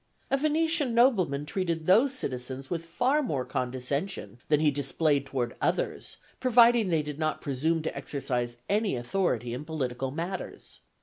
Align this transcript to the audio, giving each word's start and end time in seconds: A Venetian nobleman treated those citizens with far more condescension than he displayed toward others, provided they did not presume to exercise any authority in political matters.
A 0.31 0.37
Venetian 0.37 0.95
nobleman 0.95 1.45
treated 1.45 1.85
those 1.85 2.11
citizens 2.11 2.71
with 2.71 2.85
far 2.85 3.21
more 3.21 3.45
condescension 3.45 4.39
than 4.47 4.59
he 4.59 4.71
displayed 4.71 5.27
toward 5.27 5.55
others, 5.61 6.17
provided 6.39 6.89
they 6.89 7.03
did 7.03 7.19
not 7.19 7.39
presume 7.39 7.83
to 7.83 7.95
exercise 7.95 8.57
any 8.67 8.95
authority 8.95 9.53
in 9.53 9.63
political 9.63 10.09
matters. 10.09 10.79